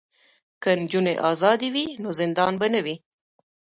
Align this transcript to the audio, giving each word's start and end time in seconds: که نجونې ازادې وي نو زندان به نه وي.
که 0.61 0.71
نجونې 0.81 1.13
ازادې 1.31 1.69
وي 1.73 1.85
نو 2.01 2.09
زندان 2.19 2.53
به 2.59 2.67
نه 2.73 2.79
وي. 2.85 2.95